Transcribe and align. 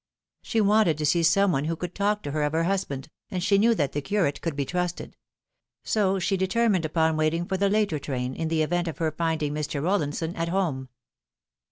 She 0.41 0.61
wanted 0.61 0.97
to 0.97 1.05
see 1.05 1.21
some 1.21 1.51
one 1.51 1.65
who 1.65 1.77
would 1.79 1.93
talk 1.93 2.23
to 2.23 2.31
her 2.31 2.41
of 2.41 2.53
her 2.53 2.63
husbaud, 2.63 3.07
and 3.29 3.43
she 3.43 3.59
knew 3.59 3.75
that 3.75 3.91
the 3.91 4.01
curate 4.01 4.41
could 4.41 4.55
be 4.55 4.65
trusted; 4.65 5.15
so 5.83 6.17
she 6.17 6.35
deter 6.37 6.67
mined 6.69 6.85
upon 6.85 7.17
waiting 7.17 7.45
for 7.45 7.55
the 7.55 7.69
later 7.69 7.99
train, 7.99 8.33
in 8.33 8.47
the 8.47 8.63
event 8.63 8.87
of 8.87 8.97
her 8.97 9.11
find 9.11 9.43
ing 9.43 9.53
Mr. 9.53 9.79
Eollinson 9.79 10.35
at 10.35 10.49
home. 10.49 10.89